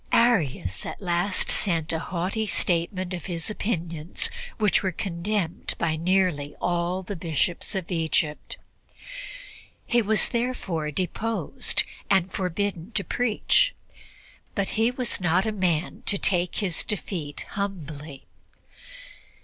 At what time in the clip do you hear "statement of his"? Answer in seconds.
2.47-3.51